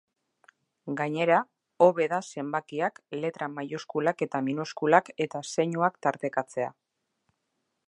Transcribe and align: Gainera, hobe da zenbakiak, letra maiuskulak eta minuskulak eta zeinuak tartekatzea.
Gainera, 1.01 1.35
hobe 1.87 2.07
da 2.13 2.19
zenbakiak, 2.37 2.97
letra 3.25 3.51
maiuskulak 3.59 4.25
eta 4.29 4.43
minuskulak 4.49 5.15
eta 5.27 5.43
zeinuak 5.53 6.03
tartekatzea. 6.07 6.75